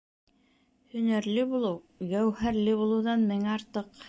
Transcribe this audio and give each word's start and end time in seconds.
Һөнәрле 0.93 1.45
булыу 1.53 2.09
гәүһәрле 2.15 2.77
булыуҙан 2.81 3.29
мең 3.35 3.49
артыҡ. 3.59 3.95